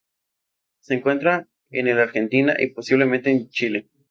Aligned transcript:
Se 0.79 0.95
encuentra 0.95 1.47
en 1.69 1.87
el 1.87 1.99
Argentina 1.99 2.55
y, 2.57 2.65
posiblemente 2.71 3.29
en 3.29 3.49
Chile. 3.51 3.89